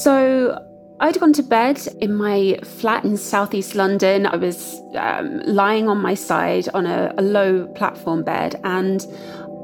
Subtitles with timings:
[0.00, 0.58] So
[1.00, 4.24] I'd gone to bed in my flat in southeast London.
[4.24, 9.06] I was um, lying on my side on a, a low platform bed, and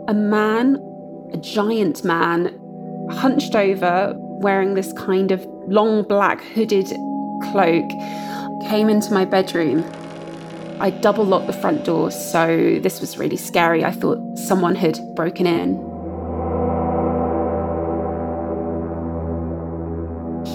[0.09, 0.77] a man,
[1.33, 2.55] a giant man,
[3.13, 6.89] hunched over, wearing this kind of long black hooded
[7.51, 7.89] cloak,
[8.69, 9.91] came into my bedroom.
[10.81, 13.87] I double locked the front door, so this was really scary.
[13.87, 15.96] I thought someone had broken in.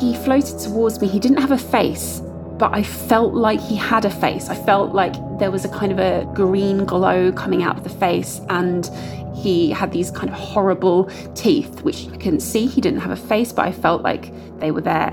[0.02, 1.07] He floated towards me.
[1.07, 2.21] He didn't have a face,
[2.57, 4.49] but I felt like he had a face.
[4.49, 7.89] I felt like there was a kind of a green glow coming out of the
[7.89, 8.89] face, and
[9.35, 12.66] he had these kind of horrible teeth, which I couldn't see.
[12.66, 15.11] He didn't have a face, but I felt like they were there.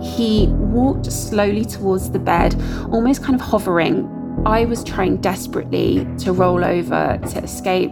[0.00, 2.54] He walked slowly towards the bed,
[2.92, 4.08] almost kind of hovering.
[4.46, 7.90] I was trying desperately to roll over, to escape,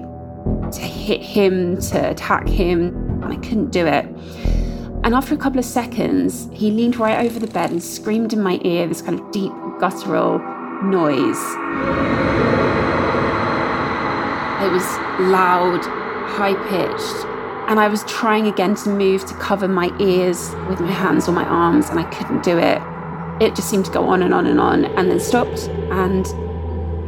[0.72, 4.06] to hit him, to attack him, and I couldn't do it.
[5.04, 8.40] And after a couple of seconds, he leaned right over the bed and screamed in
[8.40, 10.38] my ear this kind of deep, guttural
[10.84, 11.42] noise.
[14.62, 14.86] It was
[15.28, 15.84] loud,
[16.30, 17.26] high pitched,
[17.68, 21.32] and I was trying again to move to cover my ears with my hands or
[21.32, 22.80] my arms, and I couldn't do it.
[23.42, 25.68] It just seemed to go on and on and on, and then stopped.
[25.90, 26.28] And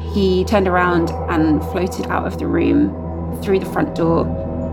[0.02, 4.26] he turned around and floated out of the room, through the front door,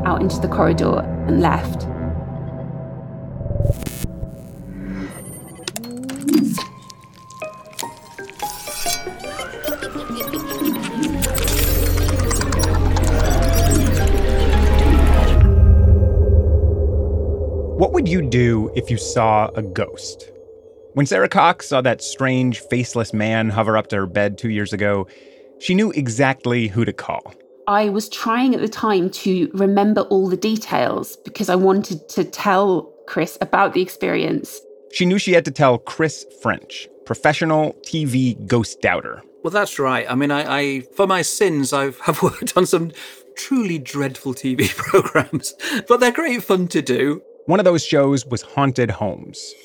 [0.07, 1.85] out into the corridor, and left.
[18.81, 20.31] If you saw a ghost?
[20.93, 24.73] When Sarah Cox saw that strange, faceless man hover up to her bed two years
[24.73, 25.07] ago,
[25.59, 27.33] she knew exactly who to call.
[27.67, 32.23] I was trying at the time to remember all the details because I wanted to
[32.23, 34.59] tell Chris about the experience.
[34.91, 39.21] She knew she had to tell Chris French, professional TV ghost doubter.
[39.43, 40.09] Well, that's right.
[40.09, 42.91] I mean, I, I for my sins, I've have worked on some
[43.35, 45.53] truly dreadful TV programs,
[45.87, 47.21] but they're great fun to do.
[47.47, 49.55] One of those shows was Haunted Homes.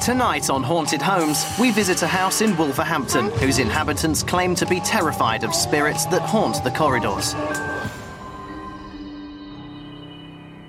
[0.00, 4.78] Tonight on Haunted Homes, we visit a house in Wolverhampton whose inhabitants claim to be
[4.80, 7.34] terrified of spirits that haunt the corridors.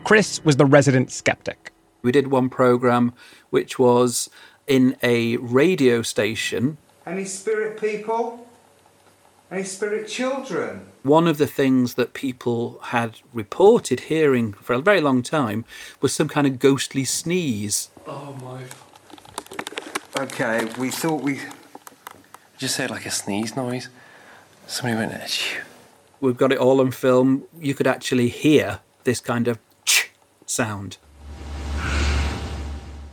[0.03, 1.71] Chris was the resident skeptic.
[2.01, 3.13] We did one program
[3.51, 4.31] which was
[4.65, 6.77] in a radio station.
[7.05, 8.47] Any spirit people?
[9.51, 10.85] Any spirit children?
[11.03, 15.65] One of the things that people had reported hearing for a very long time
[15.99, 17.89] was some kind of ghostly sneeze.
[18.07, 18.63] Oh my.
[20.23, 21.41] Okay, we thought we.
[22.57, 23.89] Just heard like a sneeze noise.
[24.67, 25.63] Somebody went, Achoo.
[26.21, 27.43] We've got it all on film.
[27.59, 29.59] You could actually hear this kind of
[30.45, 30.97] sound.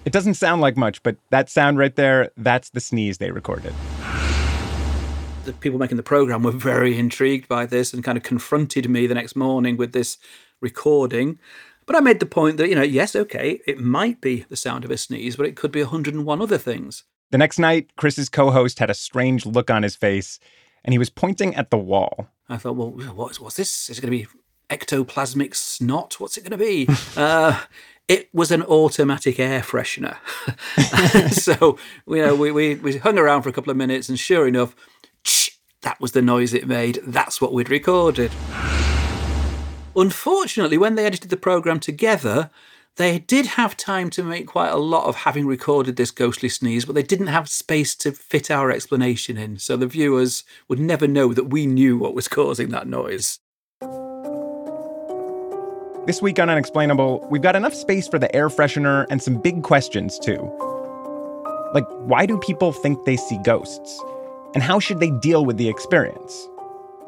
[0.05, 3.75] It doesn't sound like much, but that sound right there, that's the sneeze they recorded.
[5.49, 9.07] The people making the program were very intrigued by this and kind of confronted me
[9.07, 10.19] the next morning with this
[10.61, 11.39] recording.
[11.87, 14.85] But I made the point that, you know, yes, okay, it might be the sound
[14.85, 17.05] of a sneeze, but it could be 101 other things.
[17.31, 20.39] The next night, Chris's co host had a strange look on his face,
[20.85, 22.29] and he was pointing at the wall.
[22.51, 23.89] I thought, well, what's, what's this?
[23.89, 24.29] Is it going to be
[24.69, 26.21] ectoplasmic snot?
[26.21, 26.87] What's it going to be?
[27.17, 27.59] uh,
[28.07, 30.19] it was an automatic air freshener.
[31.33, 34.47] so, you know, we, we, we hung around for a couple of minutes, and sure
[34.47, 34.77] enough,
[35.89, 37.01] that was the noise it made.
[37.03, 38.31] That's what we'd recorded.
[39.97, 42.51] Unfortunately, when they edited the program together,
[42.99, 46.85] They did have time to make quite a lot of having recorded this ghostly sneeze,
[46.85, 51.07] but they didn't have space to fit our explanation in, so the viewers would never
[51.07, 53.39] know that we knew what was causing that noise.
[56.09, 59.63] This week on Unexplainable, we've got enough space for the air freshener and some big
[59.63, 60.41] questions, too.
[61.75, 64.03] Like, why do people think they see ghosts?
[64.55, 66.49] And how should they deal with the experience?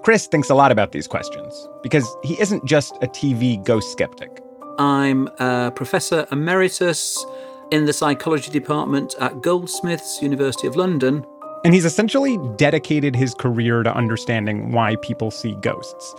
[0.03, 4.43] Chris thinks a lot about these questions because he isn't just a TV ghost skeptic.
[4.79, 7.25] I'm a professor emeritus
[7.71, 11.25] in the psychology department at Goldsmiths, University of London.
[11.65, 16.15] And he's essentially dedicated his career to understanding why people see ghosts,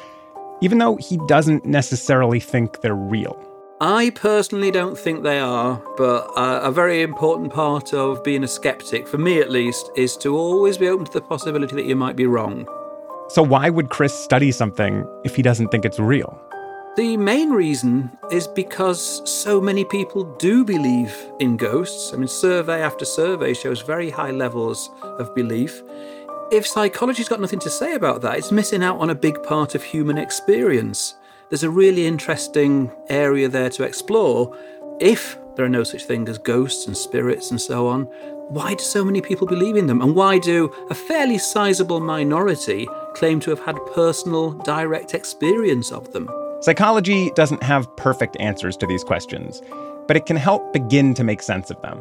[0.61, 3.35] even though he doesn't necessarily think they're real.
[3.83, 8.47] I personally don't think they are, but uh, a very important part of being a
[8.47, 11.95] skeptic, for me at least, is to always be open to the possibility that you
[11.95, 12.67] might be wrong.
[13.29, 16.39] So, why would Chris study something if he doesn't think it's real?
[16.95, 22.13] The main reason is because so many people do believe in ghosts.
[22.13, 25.81] I mean, survey after survey shows very high levels of belief.
[26.51, 29.73] If psychology's got nothing to say about that, it's missing out on a big part
[29.73, 31.15] of human experience.
[31.51, 34.57] There's a really interesting area there to explore.
[35.01, 38.03] If there are no such thing as ghosts and spirits and so on,
[38.47, 40.01] why do so many people believe in them?
[40.01, 46.13] And why do a fairly sizable minority claim to have had personal, direct experience of
[46.13, 46.29] them?
[46.61, 49.61] Psychology doesn't have perfect answers to these questions,
[50.07, 51.99] but it can help begin to make sense of them.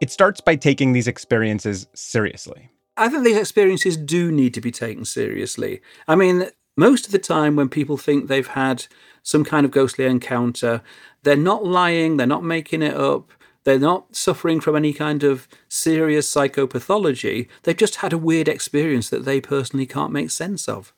[0.00, 2.70] It starts by taking these experiences seriously.
[2.96, 5.82] I think these experiences do need to be taken seriously.
[6.08, 8.86] I mean, most of the time when people think they've had
[9.22, 10.82] some kind of ghostly encounter,
[11.22, 13.30] they're not lying, they're not making it up,
[13.64, 17.48] they're not suffering from any kind of serious psychopathology.
[17.62, 20.92] They've just had a weird experience that they personally can't make sense of.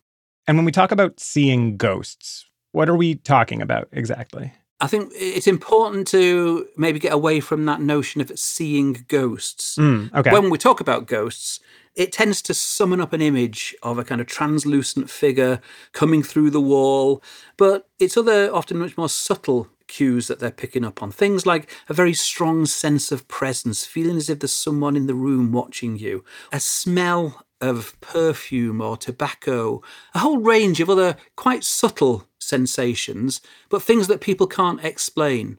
[0.49, 4.53] And when we talk about seeing ghosts, what are we talking about exactly?
[4.81, 9.77] I think it's important to maybe get away from that notion of seeing ghosts.
[9.77, 10.33] Mm, okay.
[10.33, 11.61] When we talk about ghosts,
[11.97, 15.61] it tends to summon up an image of a kind of translucent figure
[15.93, 17.23] coming through the wall,
[17.57, 21.11] but it's other, often much more subtle cues that they're picking up on.
[21.11, 25.15] Things like a very strong sense of presence, feeling as if there's someone in the
[25.15, 29.83] room watching you, a smell of perfume or tobacco,
[30.15, 33.41] a whole range of other quite subtle sensations,
[33.71, 35.59] but things that people can't explain.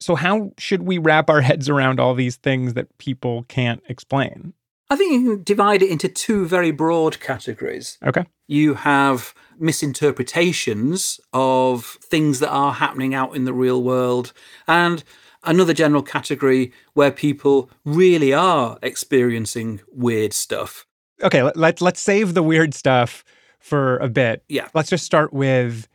[0.00, 4.52] So, how should we wrap our heads around all these things that people can't explain?
[4.88, 7.98] I think you can divide it into two very broad categories.
[8.04, 8.24] Okay.
[8.46, 14.32] You have misinterpretations of things that are happening out in the real world,
[14.68, 15.02] and
[15.42, 20.86] another general category where people really are experiencing weird stuff.
[21.22, 23.24] Okay, let, let, let's save the weird stuff
[23.58, 24.44] for a bit.
[24.48, 24.68] Yeah.
[24.74, 25.88] Let's just start with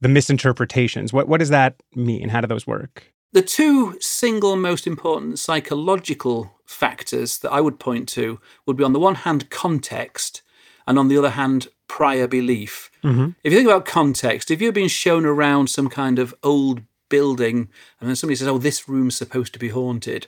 [0.00, 1.12] the misinterpretations.
[1.12, 2.28] What, what does that mean?
[2.28, 3.12] How do those work?
[3.32, 8.92] The two single most important psychological factors that I would point to would be on
[8.92, 10.42] the one hand, context,
[10.86, 12.90] and on the other hand, prior belief.
[13.02, 13.30] Mm-hmm.
[13.42, 17.68] If you think about context, if you're being shown around some kind of old building
[18.00, 20.26] and then somebody says, oh, this room's supposed to be haunted,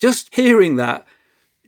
[0.00, 1.06] just hearing that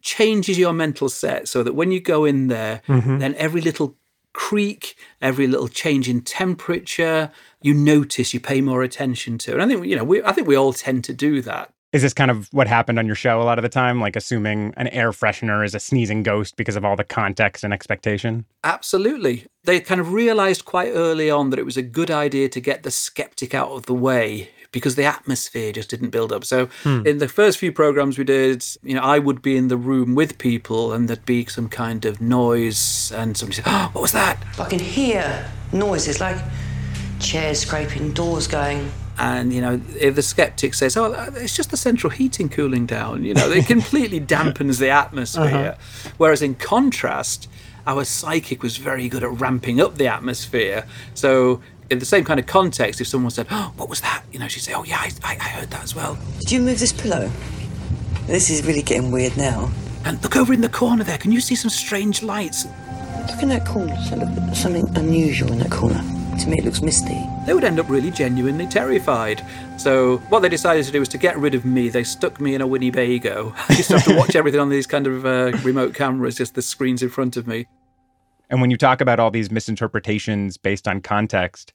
[0.01, 3.19] changes your mental set so that when you go in there, Mhm.
[3.21, 3.97] then every little
[4.35, 7.31] creak, every little change in temperature,
[7.63, 9.53] you notice, you pay more attention to.
[9.53, 11.73] And I think, you know, we, I think we all tend to do that.
[11.95, 14.01] Is this kind of what happened on your show a lot of the time?
[14.01, 17.73] Like assuming an air freshener is a sneezing ghost because of all the context and
[17.73, 18.45] expectation?
[18.65, 19.47] Absolutely.
[19.63, 22.83] They kind of realized quite early on that it was a good idea to get
[22.83, 26.45] the skeptic out of the way because the atmosphere just didn't build up.
[26.45, 27.07] So Hmm.
[27.07, 30.17] in the first few programs we did, you know, I would be in the room
[30.17, 34.11] with people and there'd be some kind of noise and somebody said, "Oh, what was
[34.11, 36.39] that?" I can hear noises like
[37.21, 38.91] chairs scraping, doors going.
[39.19, 43.25] And you know, if the skeptic says, "Oh, it's just the central heating cooling down,"
[43.25, 45.77] you know, it completely dampens the atmosphere.
[45.79, 46.11] Uh-huh.
[46.17, 47.49] Whereas in contrast,
[47.87, 50.87] our psychic was very good at ramping up the atmosphere.
[51.15, 54.39] So in the same kind of context, if someone said, "Oh, what was that?" you
[54.39, 56.81] know, she'd say, "Oh, yeah, I, I I heard that as well." Did you move
[56.81, 57.31] this pillow?
[58.27, 59.71] This is really getting weird now.
[60.05, 61.19] And look over in the corner there.
[61.19, 62.67] Can you see some strange lights?
[63.31, 63.97] Look in that corner.
[64.09, 66.03] Something, something unusual in that corner.
[66.39, 67.27] To me, it looks misty.
[67.47, 69.45] They would end up really genuinely terrified.
[69.79, 71.89] So what they decided to do was to get rid of me.
[71.89, 73.55] They stuck me in a Winnebago.
[73.69, 76.55] I used to have to watch everything on these kind of uh, remote cameras, just
[76.55, 77.67] the screens in front of me.
[78.51, 81.73] And when you talk about all these misinterpretations based on context,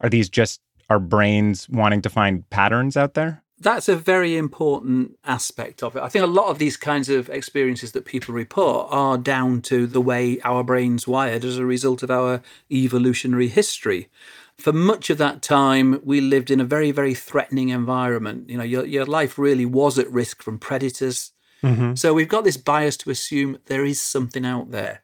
[0.00, 3.43] are these just our brains wanting to find patterns out there?
[3.60, 6.02] That's a very important aspect of it.
[6.02, 9.86] I think a lot of these kinds of experiences that people report are down to
[9.86, 14.08] the way our brains wired as a result of our evolutionary history.
[14.56, 18.48] for much of that time, we lived in a very, very threatening environment.
[18.48, 21.32] You know, your, your life really was at risk from predators.
[21.62, 21.98] Mhm.
[21.98, 25.02] So we've got this bias to assume there is something out there.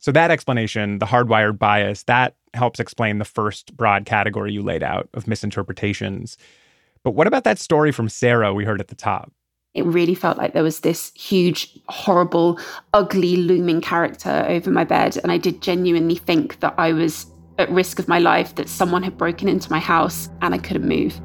[0.00, 4.82] So that explanation, the hardwired bias, that helps explain the first broad category you laid
[4.82, 6.36] out of misinterpretations.
[7.04, 9.32] But what about that story from Sarah we heard at the top?
[9.74, 12.58] It really felt like there was this huge, horrible,
[12.94, 15.18] ugly, looming character over my bed.
[15.22, 17.26] And I did genuinely think that I was
[17.58, 20.88] at risk of my life, that someone had broken into my house and I couldn't
[20.88, 21.20] move.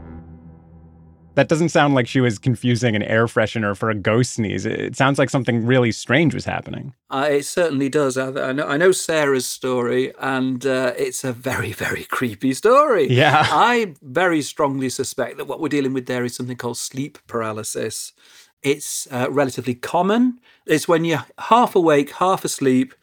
[1.36, 4.66] That doesn't sound like she was confusing an air freshener for a ghost sneeze.
[4.66, 6.94] It sounds like something really strange was happening.
[7.10, 8.18] Uh, it certainly does.
[8.18, 13.08] I, I know, I know Sarah's story, and uh, it's a very, very creepy story.
[13.10, 13.48] Yeah.
[13.50, 18.14] I very strongly suspect that what we're dealing with there is something called sleep paralysis.
[18.62, 20.40] It's uh, relatively common.
[20.66, 22.94] It's when you're half awake, half asleep,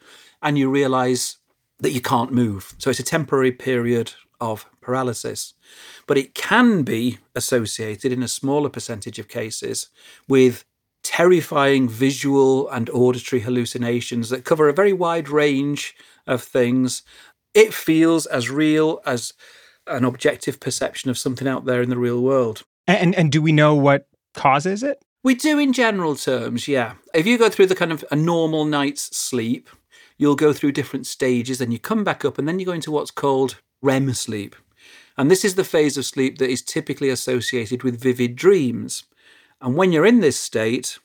[0.41, 1.37] and you realize
[1.79, 2.73] that you can't move.
[2.77, 5.53] So it's a temporary period of paralysis.
[6.07, 9.87] But it can be associated in a smaller percentage of cases
[10.27, 10.65] with
[11.03, 15.95] terrifying visual and auditory hallucinations that cover a very wide range
[16.27, 17.03] of things.
[17.53, 19.33] It feels as real as
[19.87, 22.63] an objective perception of something out there in the real world.
[22.87, 25.03] And and do we know what causes it?
[25.23, 26.93] We do in general terms, yeah.
[27.13, 29.69] If you go through the kind of a normal night's sleep,
[30.17, 32.91] you'll go through different stages, then you come back up, and then you go into
[32.91, 34.55] what's called REM sleep.
[35.17, 39.03] And this is the phase of sleep that is typically associated with vivid dreams.
[39.61, 40.99] And when you're in this state,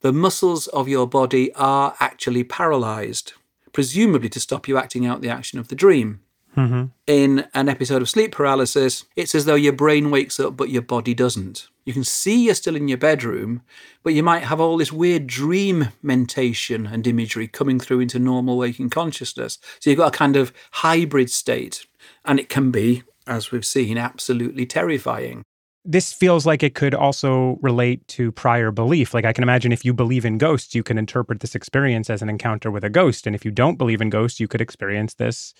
[0.00, 3.32] the muscles of your body are actually paralyzed,
[3.72, 6.20] presumably to stop you acting out the action of the dream.
[6.56, 6.84] Mm-hmm.
[7.06, 10.82] In an episode of sleep paralysis, it's as though your brain wakes up, but your
[10.82, 11.68] body doesn't.
[11.84, 13.62] You can see you're still in your bedroom,
[14.02, 18.56] but you might have all this weird dream mentation and imagery coming through into normal
[18.56, 19.58] waking consciousness.
[19.80, 21.86] So you've got a kind of hybrid state,
[22.26, 25.42] and it can be, as we've seen, absolutely terrifying.
[25.84, 29.14] This feels like it could also relate to prior belief.
[29.14, 32.22] Like I can imagine if you believe in ghosts, you can interpret this experience as
[32.22, 33.26] an encounter with a ghost.
[33.26, 35.54] And if you don't believe in ghosts, you could experience this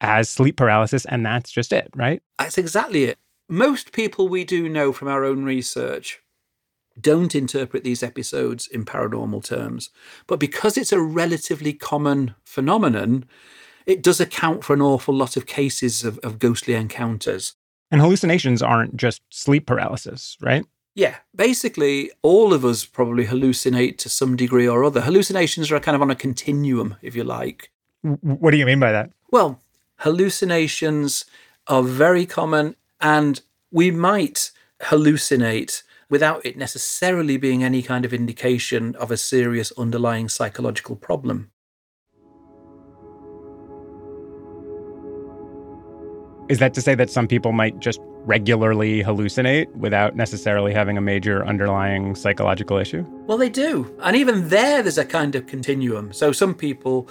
[0.00, 2.22] as sleep paralysis, and that's just it, right?
[2.38, 3.18] That's exactly it.
[3.48, 6.20] Most people we do know from our own research
[7.00, 9.90] don't interpret these episodes in paranormal terms.
[10.26, 13.24] But because it's a relatively common phenomenon,
[13.86, 17.54] it does account for an awful lot of cases of, of ghostly encounters.
[17.90, 20.64] And hallucinations aren't just sleep paralysis, right?
[20.94, 25.00] Yeah, basically, all of us probably hallucinate to some degree or other.
[25.00, 27.70] Hallucinations are kind of on a continuum, if you like.
[28.02, 29.10] What do you mean by that?
[29.30, 29.60] Well,
[30.00, 31.24] hallucinations
[31.66, 34.50] are very common, and we might
[34.82, 41.51] hallucinate without it necessarily being any kind of indication of a serious underlying psychological problem.
[46.52, 51.00] Is that to say that some people might just regularly hallucinate without necessarily having a
[51.00, 53.06] major underlying psychological issue?
[53.26, 53.90] Well, they do.
[54.02, 56.12] And even there, there's a kind of continuum.
[56.12, 57.08] So some people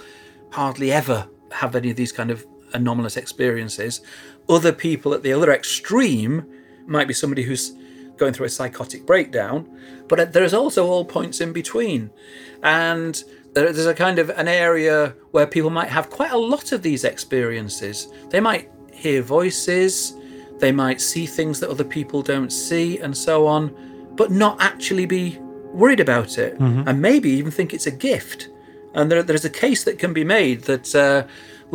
[0.52, 4.00] hardly ever have any of these kind of anomalous experiences.
[4.48, 6.46] Other people at the other extreme
[6.86, 7.72] might be somebody who's
[8.18, 9.68] going through a psychotic breakdown,
[10.06, 12.12] but there's also all points in between.
[12.62, 13.20] And
[13.54, 17.02] there's a kind of an area where people might have quite a lot of these
[17.02, 18.06] experiences.
[18.30, 18.70] They might
[19.02, 20.14] hear voices,
[20.62, 23.62] they might see things that other people don't see, and so on,
[24.20, 25.38] but not actually be
[25.82, 26.84] worried about it, Mhm.
[26.86, 28.48] and maybe even think it's a gift.
[28.94, 31.22] And there, there's a case that can be made that uh,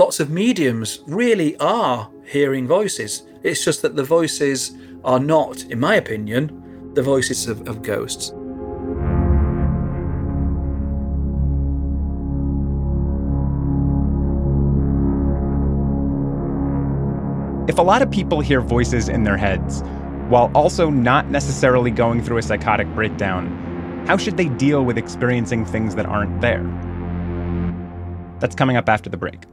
[0.04, 3.24] lots of mediums really are hearing voices.
[3.44, 4.72] It's just that the voices
[5.04, 6.44] are not, in my opinion,
[6.94, 8.32] the voices of, of ghosts.
[17.68, 19.82] If a lot of people hear voices in their heads
[20.30, 25.66] while also not necessarily going through a psychotic breakdown, how should they deal with experiencing
[25.66, 26.64] things that aren't there?
[28.40, 29.44] That's coming up after the break.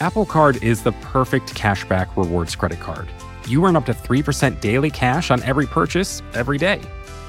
[0.00, 3.08] Apple Card is the perfect cashback rewards credit card.
[3.46, 6.80] You earn up to 3% daily cash on every purchase every day.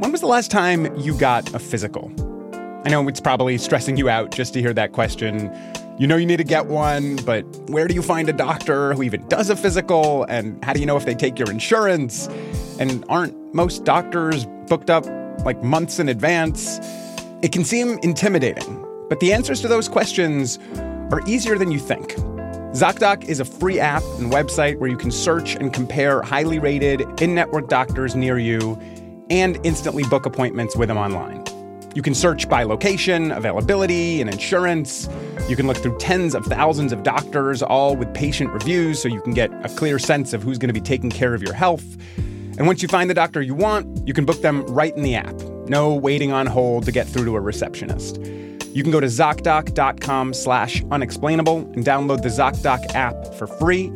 [0.00, 2.10] When was the last time you got a physical?
[2.86, 5.54] I know it's probably stressing you out just to hear that question.
[5.98, 9.02] You know you need to get one, but where do you find a doctor who
[9.02, 10.24] even does a physical?
[10.30, 12.28] And how do you know if they take your insurance?
[12.78, 15.04] And aren't most doctors booked up
[15.44, 16.78] like months in advance?
[17.42, 20.58] It can seem intimidating, but the answers to those questions
[21.12, 22.14] are easier than you think.
[22.72, 27.02] ZocDoc is a free app and website where you can search and compare highly rated
[27.20, 28.80] in network doctors near you
[29.30, 31.44] and instantly book appointments with them online.
[31.94, 35.08] You can search by location, availability, and insurance.
[35.48, 39.20] You can look through tens of thousands of doctors, all with patient reviews, so you
[39.20, 41.96] can get a clear sense of who's going to be taking care of your health.
[42.58, 45.16] And once you find the doctor you want, you can book them right in the
[45.16, 45.34] app.
[45.66, 48.18] No waiting on hold to get through to a receptionist.
[48.72, 53.88] You can go to ZocDoc.com slash unexplainable and download the ZocDoc app for free.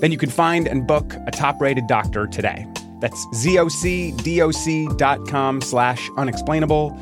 [0.00, 2.66] Then you can find and book a top-rated doctor today.
[3.00, 6.98] That's ZocDoc.com slash unexplainable.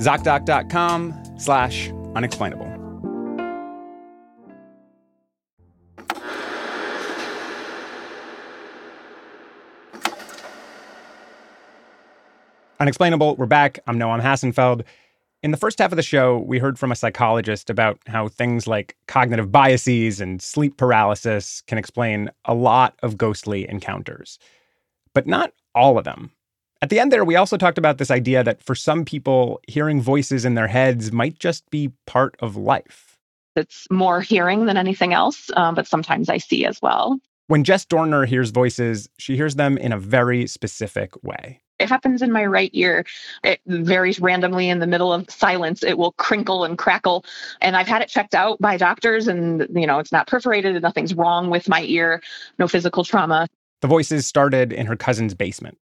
[0.00, 2.80] ZocDoc.com slash unexplainable.
[12.80, 13.78] Unexplainable, we're back.
[13.86, 14.84] I'm Noam Hassenfeld.
[15.42, 18.66] In the first half of the show, we heard from a psychologist about how things
[18.66, 24.38] like cognitive biases and sleep paralysis can explain a lot of ghostly encounters,
[25.14, 26.30] but not all of them.
[26.82, 30.00] At the end there, we also talked about this idea that for some people, hearing
[30.00, 33.18] voices in their heads might just be part of life.
[33.54, 37.18] It's more hearing than anything else, um, but sometimes I see as well.
[37.48, 41.60] When Jess Dorner hears voices, she hears them in a very specific way.
[41.80, 43.04] It happens in my right ear.
[43.42, 45.82] It varies randomly in the middle of silence.
[45.82, 47.24] It will crinkle and crackle.
[47.60, 50.82] And I've had it checked out by doctors, and, you know, it's not perforated and
[50.82, 52.22] nothing's wrong with my ear,
[52.58, 53.48] no physical trauma.
[53.80, 55.78] The voices started in her cousin's basement.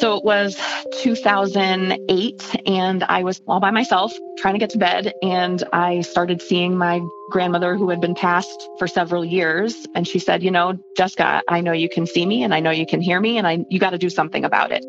[0.00, 0.60] So it was
[1.02, 5.12] 2008, and I was all by myself trying to get to bed.
[5.22, 9.86] And I started seeing my grandmother, who had been passed for several years.
[9.94, 12.70] And she said, You know, Jessica, I know you can see me, and I know
[12.70, 14.84] you can hear me, and I, you got to do something about it.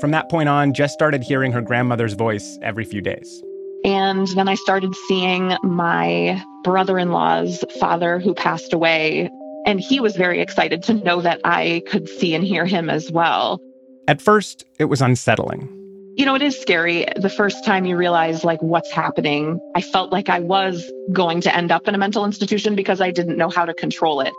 [0.00, 3.42] From that point on, Jess started hearing her grandmother's voice every few days.
[3.84, 9.30] And then I started seeing my brother in law's father, who passed away.
[9.66, 13.10] And he was very excited to know that I could see and hear him as
[13.10, 13.60] well.
[14.08, 15.72] At first, it was unsettling.
[16.16, 19.60] You know, it is scary the first time you realize like what's happening.
[19.74, 23.10] I felt like I was going to end up in a mental institution because I
[23.10, 24.32] didn't know how to control it.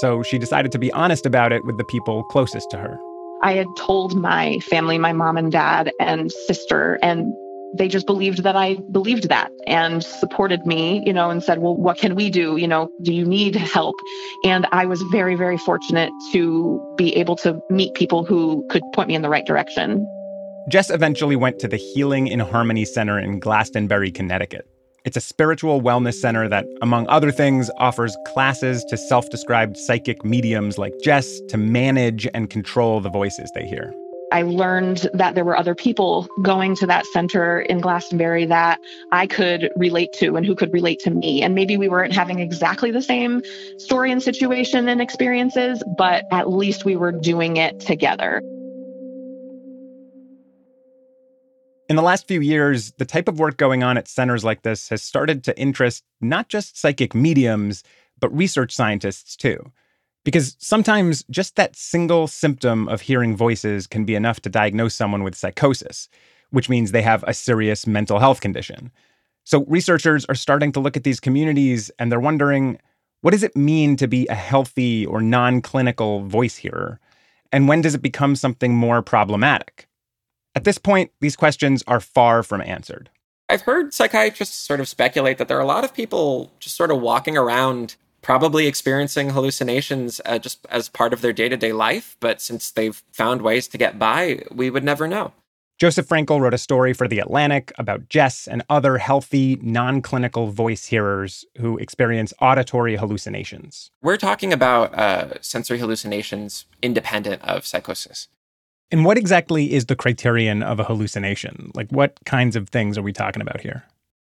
[0.00, 2.98] So she decided to be honest about it with the people closest to her.
[3.42, 7.32] I had told my family, my mom and dad and sister, and
[7.74, 11.76] they just believed that I believed that and supported me, you know, and said, well,
[11.76, 12.56] what can we do?
[12.56, 13.96] You know, do you need help?
[14.44, 19.08] And I was very, very fortunate to be able to meet people who could point
[19.08, 20.06] me in the right direction.
[20.68, 24.66] Jess eventually went to the Healing in Harmony Center in Glastonbury, Connecticut.
[25.04, 30.24] It's a spiritual wellness center that, among other things, offers classes to self described psychic
[30.24, 33.94] mediums like Jess to manage and control the voices they hear.
[34.32, 38.78] I learned that there were other people going to that center in Glastonbury that
[39.10, 41.42] I could relate to and who could relate to me.
[41.42, 43.42] And maybe we weren't having exactly the same
[43.78, 48.40] story and situation and experiences, but at least we were doing it together.
[51.88, 54.88] In the last few years, the type of work going on at centers like this
[54.90, 57.82] has started to interest not just psychic mediums,
[58.20, 59.72] but research scientists too.
[60.30, 65.24] Because sometimes just that single symptom of hearing voices can be enough to diagnose someone
[65.24, 66.08] with psychosis,
[66.50, 68.92] which means they have a serious mental health condition.
[69.42, 72.78] So researchers are starting to look at these communities and they're wondering
[73.22, 77.00] what does it mean to be a healthy or non clinical voice hearer?
[77.50, 79.88] And when does it become something more problematic?
[80.54, 83.10] At this point, these questions are far from answered.
[83.48, 86.92] I've heard psychiatrists sort of speculate that there are a lot of people just sort
[86.92, 91.72] of walking around probably experiencing hallucinations uh, just as part of their day to day
[91.72, 92.16] life.
[92.20, 95.32] But since they've found ways to get by, we would never know.
[95.80, 100.48] Joseph Frankel wrote a story for The Atlantic about Jess and other healthy, non clinical
[100.48, 103.90] voice hearers who experience auditory hallucinations.
[104.02, 108.28] We're talking about uh, sensory hallucinations independent of psychosis.
[108.90, 111.70] And what exactly is the criterion of a hallucination?
[111.74, 113.84] Like, what kinds of things are we talking about here?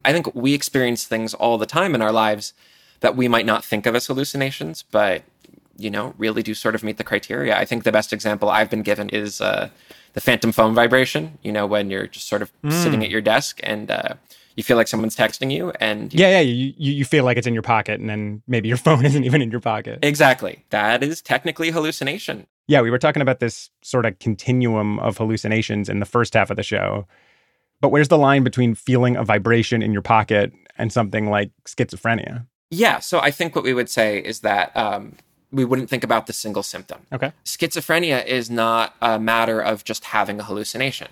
[0.05, 2.53] I think we experience things all the time in our lives
[3.01, 5.23] that we might not think of as hallucinations, but
[5.77, 7.57] you know, really do sort of meet the criteria.
[7.57, 9.69] I think the best example I've been given is uh,
[10.13, 11.37] the phantom phone vibration.
[11.41, 12.71] You know, when you're just sort of mm.
[12.71, 14.15] sitting at your desk and uh,
[14.55, 17.47] you feel like someone's texting you, and you, yeah, yeah, you you feel like it's
[17.47, 19.99] in your pocket, and then maybe your phone isn't even in your pocket.
[20.03, 22.45] Exactly, that is technically hallucination.
[22.67, 26.51] Yeah, we were talking about this sort of continuum of hallucinations in the first half
[26.51, 27.07] of the show.
[27.81, 32.45] But where's the line between feeling a vibration in your pocket and something like schizophrenia?
[32.71, 32.99] Yeah.
[32.99, 35.15] So I think what we would say is that um,
[35.51, 36.99] we wouldn't think about the single symptom.
[37.11, 37.31] Okay.
[37.45, 41.07] Schizophrenia is not a matter of just having a hallucination.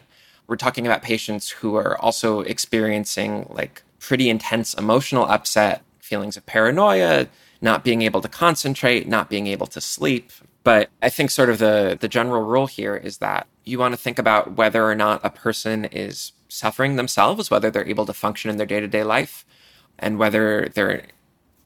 [0.48, 6.46] We're talking about patients who are also experiencing like pretty intense emotional upset, feelings of
[6.46, 7.28] paranoia,
[7.60, 10.32] not being able to concentrate, not being able to sleep.
[10.64, 13.98] But I think sort of the the general rule here is that you want to
[13.98, 18.50] think about whether or not a person is suffering themselves, whether they're able to function
[18.50, 19.46] in their day-to-day life,
[20.00, 21.04] and whether they're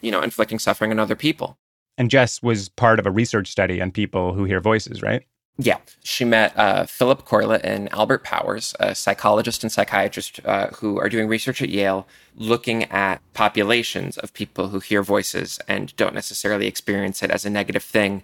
[0.02, 1.58] you know inflicting suffering on other people.
[1.98, 5.24] And Jess was part of a research study on people who hear voices, right?
[5.58, 10.98] Yeah, she met uh, Philip Corlett and Albert Powers, a psychologist and psychiatrist uh, who
[10.98, 16.16] are doing research at Yale looking at populations of people who hear voices and don't
[16.16, 18.24] necessarily experience it as a negative thing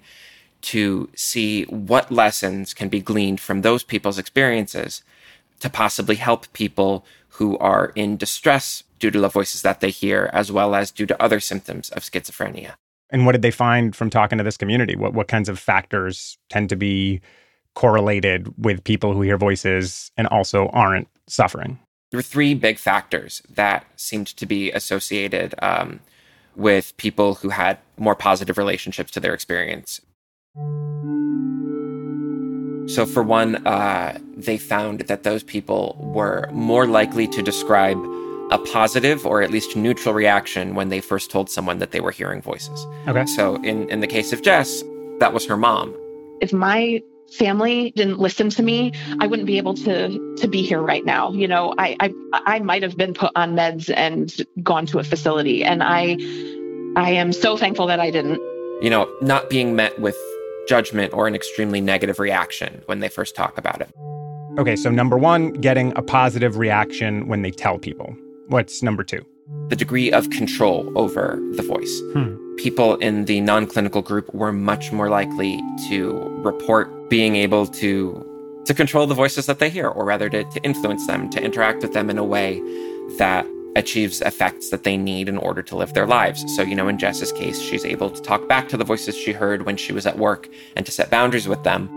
[0.61, 5.03] to see what lessons can be gleaned from those people's experiences
[5.59, 7.05] to possibly help people
[7.37, 11.05] who are in distress due to the voices that they hear, as well as due
[11.05, 12.73] to other symptoms of schizophrenia.
[13.11, 14.95] And what did they find from talking to this community?
[14.95, 17.21] What what kinds of factors tend to be
[17.75, 21.79] correlated with people who hear voices and also aren't suffering?
[22.11, 25.99] There were three big factors that seemed to be associated um,
[26.55, 30.01] with people who had more positive relationships to their experience.
[32.87, 37.97] So, for one, uh, they found that those people were more likely to describe
[38.49, 42.11] a positive or at least neutral reaction when they first told someone that they were
[42.11, 42.85] hearing voices.
[43.07, 43.25] Okay.
[43.25, 44.83] So, in, in the case of Jess,
[45.19, 45.93] that was her mom.
[46.39, 50.81] If my family didn't listen to me, I wouldn't be able to to be here
[50.81, 51.31] right now.
[51.33, 55.03] You know, I I, I might have been put on meds and gone to a
[55.03, 56.17] facility, and I
[56.95, 58.39] I am so thankful that I didn't.
[58.81, 60.15] You know, not being met with
[60.67, 63.89] judgment or an extremely negative reaction when they first talk about it.
[64.59, 68.15] Okay, so number one, getting a positive reaction when they tell people.
[68.47, 69.23] What's number two?
[69.69, 72.01] The degree of control over the voice.
[72.13, 72.35] Hmm.
[72.57, 78.23] People in the non clinical group were much more likely to report being able to
[78.65, 81.81] to control the voices that they hear, or rather to, to influence them, to interact
[81.81, 82.59] with them in a way
[83.17, 86.43] that achieves effects that they need in order to live their lives.
[86.55, 89.31] So, you know, in Jess's case, she's able to talk back to the voices she
[89.31, 91.89] heard when she was at work and to set boundaries with them.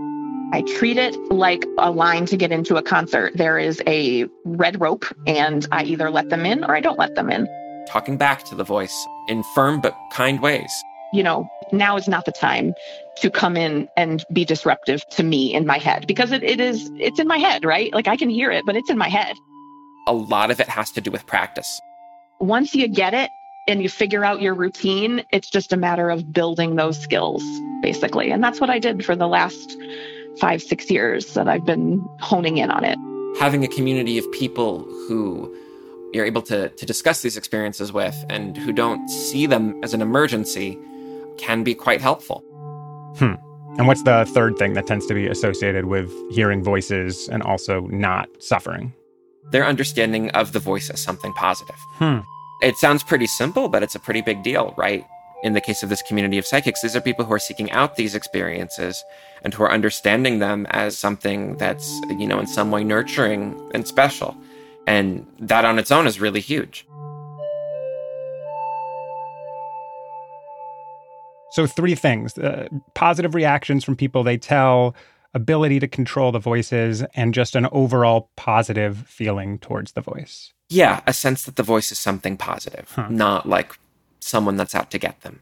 [0.52, 3.32] I treat it like a line to get into a concert.
[3.36, 7.14] There is a red rope, and I either let them in or I don't let
[7.14, 7.48] them in.
[7.88, 10.70] Talking back to the voice in firm but kind ways.
[11.12, 12.74] You know, now is not the time
[13.18, 16.90] to come in and be disruptive to me in my head because it, it is,
[16.98, 17.92] it's in my head, right?
[17.92, 19.36] Like I can hear it, but it's in my head.
[20.10, 21.80] A lot of it has to do with practice.
[22.40, 23.30] Once you get it
[23.68, 27.44] and you figure out your routine, it's just a matter of building those skills,
[27.80, 28.32] basically.
[28.32, 29.76] And that's what I did for the last
[30.40, 32.98] five, six years that I've been honing in on it.
[33.38, 35.56] Having a community of people who
[36.12, 40.02] you're able to, to discuss these experiences with and who don't see them as an
[40.02, 40.76] emergency
[41.38, 42.40] can be quite helpful.
[43.18, 43.34] Hmm.
[43.78, 47.82] And what's the third thing that tends to be associated with hearing voices and also
[47.82, 48.92] not suffering?
[49.50, 51.76] Their understanding of the voice as something positive.
[51.94, 52.18] Hmm.
[52.62, 55.04] It sounds pretty simple, but it's a pretty big deal, right?
[55.42, 57.96] In the case of this community of psychics, these are people who are seeking out
[57.96, 59.02] these experiences
[59.42, 63.88] and who are understanding them as something that's, you know, in some way nurturing and
[63.88, 64.36] special.
[64.86, 66.86] And that on its own is really huge.
[71.50, 74.94] So, three things uh, positive reactions from people they tell,
[75.34, 80.52] ability to control the voices, and just an overall positive feeling towards the voice.
[80.68, 83.08] Yeah, a sense that the voice is something positive, Huh.
[83.10, 83.78] not like
[84.20, 85.40] someone that's out to get them.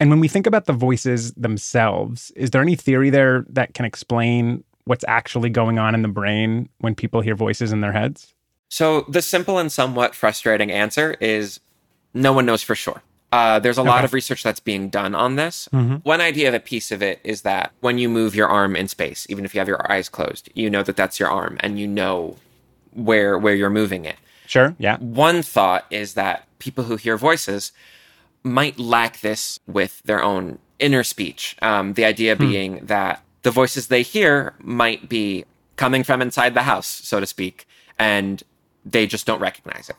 [0.00, 3.84] And when we think about the voices themselves, is there any theory there that can
[3.84, 8.34] explain what's actually going on in the brain when people hear voices in their heads?
[8.70, 11.58] So, the simple and somewhat frustrating answer is
[12.14, 13.02] no one knows for sure.
[13.30, 15.68] Uh, there's a lot of research that's being done on this.
[15.72, 16.02] Mhm.
[16.04, 18.88] One idea of a piece of it is that when you move your arm in
[18.88, 21.78] space, even if you have your eyes closed, you know that that's your arm and
[21.78, 22.36] you know
[22.92, 24.16] where where you're moving it.
[24.46, 24.96] Sure, yeah.
[24.98, 27.70] One thought is that people who hear voices
[28.42, 31.54] might lack this with their own inner speech.
[31.60, 32.48] Um, the idea Hmm.
[32.48, 35.44] being that the voices they hear might be
[35.76, 37.66] coming from inside the house, so to speak,
[37.98, 38.42] and
[38.86, 39.96] they just don't recognize it.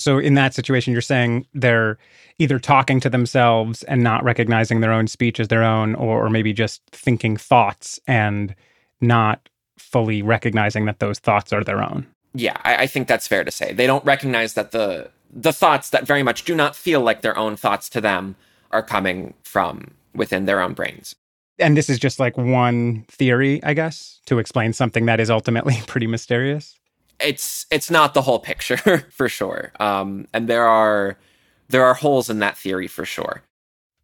[0.00, 1.98] So, in that situation, you're saying they're
[2.38, 6.30] either talking to themselves and not recognizing their own speech as their own, or, or
[6.30, 8.54] maybe just thinking thoughts and
[9.02, 12.06] not fully recognizing that those thoughts are their own.
[12.34, 13.74] Yeah, I, I think that's fair to say.
[13.74, 17.36] They don't recognize that the the thoughts that very much do not feel like their
[17.36, 18.34] own thoughts to them
[18.72, 21.14] are coming from within their own brains.
[21.58, 25.78] And this is just like one theory, I guess, to explain something that is ultimately
[25.86, 26.79] pretty mysterious.
[27.22, 28.76] It's it's not the whole picture
[29.10, 29.72] for sure.
[29.80, 31.16] Um, and there are
[31.68, 33.42] there are holes in that theory for sure.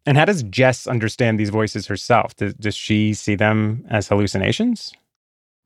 [0.05, 2.35] And how does Jess understand these voices herself?
[2.37, 4.93] Does, does she see them as hallucinations?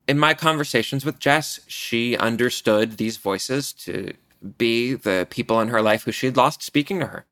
[0.08, 4.12] In my conversations with Jess, she understood these voices to
[4.58, 7.24] be the people in her life who she had lost speaking to her.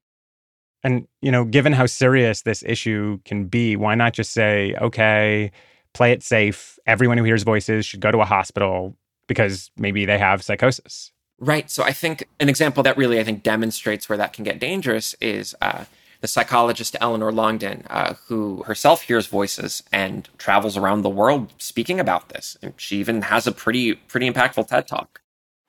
[0.84, 5.50] And, you know, given how serious this issue can be, why not just say, okay,
[5.92, 6.78] play it safe.
[6.86, 8.96] Everyone who hears voices should go to a hospital
[9.30, 11.12] because maybe they have psychosis.
[11.38, 11.70] Right.
[11.70, 15.14] So I think an example that really I think demonstrates where that can get dangerous
[15.20, 15.84] is uh,
[16.20, 22.00] the psychologist Eleanor Longden, uh, who herself hears voices and travels around the world speaking
[22.00, 22.56] about this.
[22.60, 25.20] And she even has a pretty pretty impactful TED talk.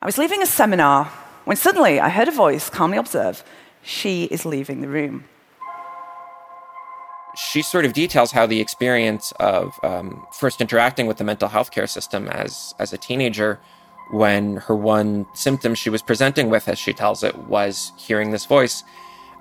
[0.01, 1.05] I was leaving a seminar
[1.45, 3.43] when suddenly I heard a voice calmly observe,
[3.83, 5.25] "She is leaving the room."
[7.35, 11.71] She sort of details how the experience of um, first interacting with the mental health
[11.71, 13.59] care system as as a teenager
[14.11, 18.45] when her one symptom she was presenting with, as she tells it, was hearing this
[18.45, 18.83] voice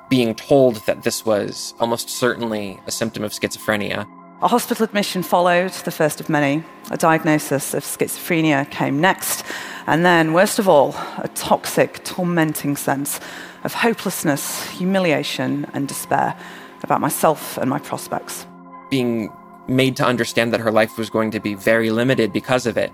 [0.08, 4.06] being told that this was almost certainly a symptom of schizophrenia.
[4.42, 6.64] A hospital admission followed, the first of many.
[6.90, 9.44] A diagnosis of schizophrenia came next.
[9.86, 13.20] And then, worst of all, a toxic, tormenting sense
[13.64, 16.36] of hopelessness, humiliation, and despair
[16.82, 18.46] about myself and my prospects.
[18.90, 19.32] Being
[19.68, 22.92] made to understand that her life was going to be very limited because of it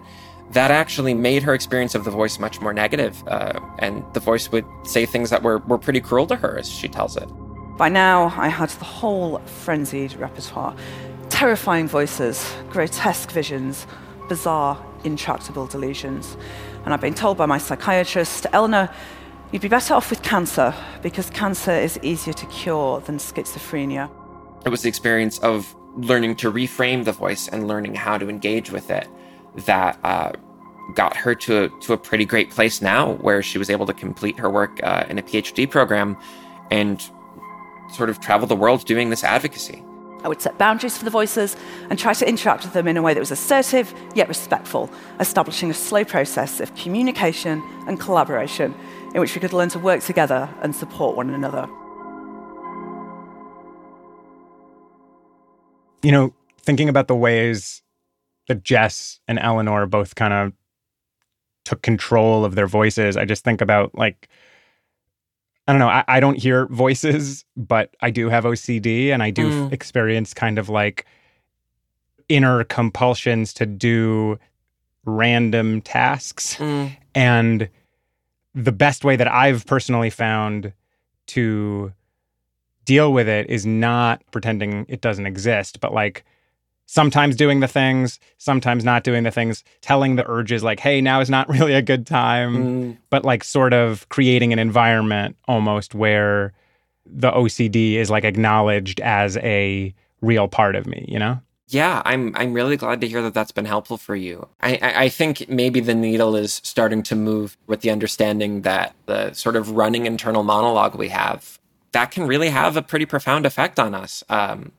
[0.51, 3.23] that actually made her experience of the voice much more negative.
[3.27, 6.71] Uh, and the voice would say things that were, were pretty cruel to her, as
[6.71, 7.29] she tells it.
[7.77, 10.75] By now, I had the whole frenzied repertoire
[11.29, 13.87] terrifying voices, grotesque visions,
[14.29, 16.37] bizarre, intractable delusions.
[16.85, 18.89] And I've been told by my psychiatrist, Eleanor,
[19.53, 24.11] you'd be better off with cancer because cancer is easier to cure than schizophrenia.
[24.65, 28.71] It was the experience of learning to reframe the voice and learning how to engage
[28.71, 29.09] with it
[29.67, 30.33] that uh,
[30.95, 33.95] got her to a, to a pretty great place now, where she was able to
[33.95, 36.17] complete her work uh, in a PhD program
[36.71, 37.11] and
[37.93, 39.83] sort of travel the world doing this advocacy.
[40.25, 41.57] I would set boundaries for the voices
[41.89, 45.71] and try to interact with them in a way that was assertive yet respectful, establishing
[45.71, 48.75] a slow process of communication and collaboration
[49.15, 51.69] in which we could learn to work together and support one another.
[56.03, 57.83] You know, thinking about the ways
[58.49, 60.53] that Jess and Eleanor both kind of
[61.65, 63.17] took control of their voices.
[63.17, 64.29] I just think about like
[65.69, 69.31] I don't know, I, I don't hear voices, but I do have OCD and I
[69.31, 69.67] do mm.
[69.67, 71.07] f- experience kind of like
[72.29, 74.39] inner compulsions to do
[75.05, 76.57] random tasks.
[76.57, 76.97] Mm.
[77.17, 77.69] And
[78.57, 80.73] the best way that I've personally found
[81.27, 81.93] to
[82.87, 86.25] deal with it is not pretending it doesn't exist, but like
[86.87, 91.21] sometimes doing the things, sometimes not doing the things, telling the urges like, hey, now
[91.21, 92.99] is not really a good time, mm.
[93.11, 96.55] but like sort of creating an environment almost where
[97.05, 101.39] the OCD is like acknowledged as a real part of me, you know?
[101.69, 104.49] Yeah, I'm I'm really glad to hear that that's been helpful for you.
[104.61, 108.95] I, I, I think maybe the needle is starting to move with the understanding that
[109.07, 111.59] the sort of running internal monologue we have
[111.91, 114.23] that can really have a pretty profound effect on us.
[114.29, 114.73] Um,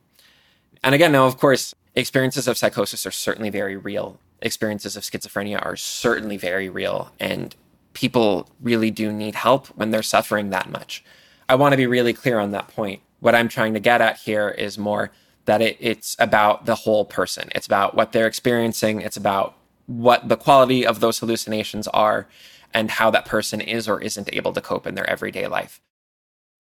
[0.83, 4.19] and again, now of course, experiences of psychosis are certainly very real.
[4.41, 7.11] Experiences of schizophrenia are certainly very real.
[7.19, 7.55] And
[7.93, 11.03] people really do need help when they're suffering that much.
[11.49, 13.01] I want to be really clear on that point.
[13.19, 15.11] What I'm trying to get at here is more
[15.47, 17.49] that it, it's about the whole person.
[17.55, 19.01] It's about what they're experiencing.
[19.01, 19.55] It's about
[19.87, 22.27] what the quality of those hallucinations are
[22.73, 25.81] and how that person is or isn't able to cope in their everyday life.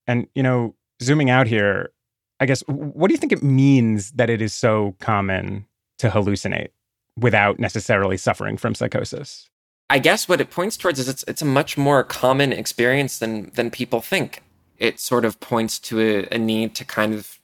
[0.07, 0.73] And, you know,
[1.03, 1.91] zooming out here,
[2.39, 5.67] I guess, what do you think it means that it is so common
[5.99, 6.69] to hallucinate
[7.17, 9.49] without necessarily suffering from psychosis?
[9.89, 13.51] I guess what it points towards is it's it's a much more common experience than
[13.51, 14.43] than people think.
[14.77, 17.39] It sort of points to a, a need to kind of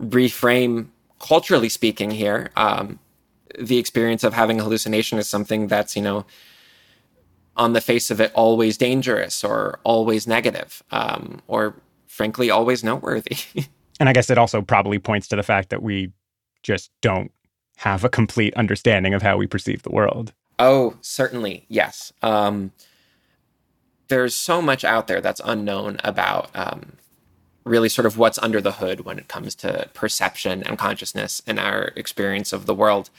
[0.00, 2.98] reframe, culturally speaking, here, um,
[3.58, 6.24] the experience of having a hallucination is something that's you know
[7.56, 11.74] on the face of it always dangerous or always negative um, or
[12.06, 13.36] frankly always noteworthy.
[14.00, 16.12] And I guess it also probably points to the fact that we
[16.64, 17.30] just don't
[17.76, 20.32] have a complete understanding of how we perceive the world.
[20.58, 21.66] Oh, certainly.
[21.68, 22.12] Yes.
[22.20, 22.72] Um,
[24.08, 26.94] there's so much out there that's unknown about um,
[27.64, 31.58] really sort of what's under the hood when it comes to perception and consciousness and
[31.58, 33.10] our experience of the world.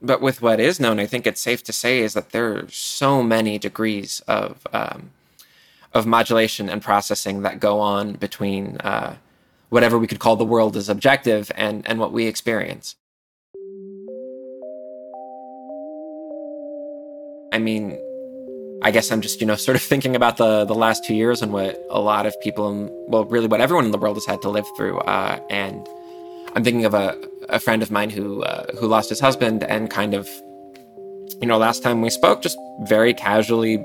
[0.00, 2.68] But with what is known, I think it's safe to say is that there are
[2.68, 5.10] so many degrees of um,
[5.92, 9.16] of modulation and processing that go on between uh,
[9.68, 12.96] whatever we could call the world as objective and, and what we experience.
[17.52, 17.98] I mean,
[18.84, 21.40] I guess I'm just, you know, sort of thinking about the the last two years
[21.42, 24.26] and what a lot of people, in, well, really what everyone in the world has
[24.26, 24.98] had to live through.
[25.00, 25.86] Uh, and
[26.54, 27.16] I'm thinking of a,
[27.48, 30.28] a friend of mine who uh, who lost his husband and kind of,
[31.40, 33.78] you know, last time we spoke, just very casually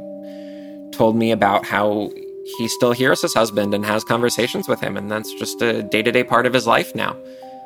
[0.91, 2.11] told me about how
[2.57, 6.01] he still hears his husband and has conversations with him, and that's just a day
[6.01, 7.15] to day part of his life now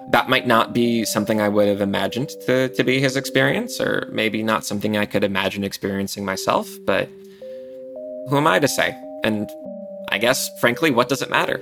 [0.09, 4.09] that might not be something I would have imagined to, to be his experience, or
[4.11, 7.07] maybe not something I could imagine experiencing myself, but
[8.27, 8.95] who am I to say?
[9.23, 9.49] And
[10.09, 11.61] I guess, frankly, what does it matter?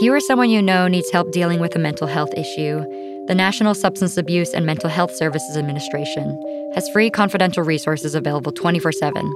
[0.00, 2.80] If you or someone you know needs help dealing with a mental health issue,
[3.26, 6.40] the National Substance Abuse and Mental Health Services Administration
[6.74, 9.34] has free confidential resources available 24 7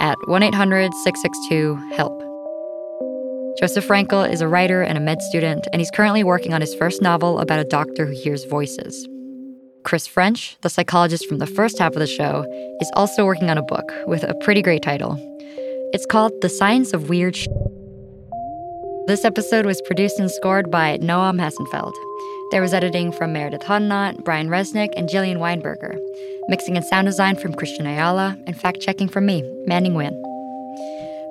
[0.00, 2.18] at 1 800 662 HELP.
[3.60, 6.74] Joseph Frankel is a writer and a med student, and he's currently working on his
[6.76, 9.06] first novel about a doctor who hears voices.
[9.84, 12.46] Chris French, the psychologist from the first half of the show,
[12.80, 15.18] is also working on a book with a pretty great title.
[15.92, 17.46] It's called The Science of Weird Sh-
[19.08, 21.94] this episode was produced and scored by Noam Hassenfeld.
[22.50, 25.98] There was editing from Meredith Hodnot, Brian Resnick, and Jillian Weinberger.
[26.48, 30.12] Mixing and sound design from Christian Ayala, and fact checking from me, Manding Nguyen.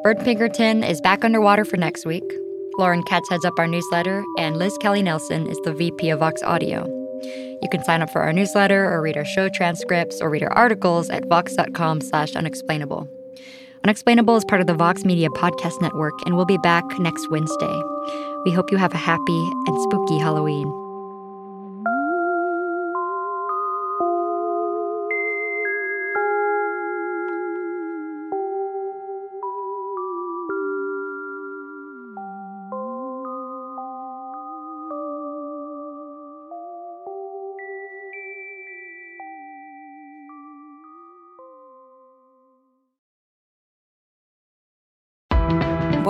[0.03, 2.23] Byrd Pinkerton is back underwater for next week.
[2.79, 6.41] Lauren Katz heads up our newsletter, and Liz Kelly Nelson is the VP of Vox
[6.41, 6.87] Audio.
[7.61, 10.53] You can sign up for our newsletter or read our show transcripts or read our
[10.53, 13.07] articles at vox.com slash unexplainable.
[13.87, 17.81] Unexplainable is part of the Vox Media Podcast Network, and we'll be back next Wednesday.
[18.43, 20.86] We hope you have a happy and spooky Halloween.